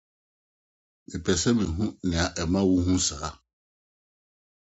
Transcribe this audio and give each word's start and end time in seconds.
Mepɛ 1.09 1.31
sɛ 1.41 1.49
mihu 1.57 1.85
nea 2.07 2.25
ɛma 2.41 2.59
wuhu 2.69 2.95
saa. 3.07 3.29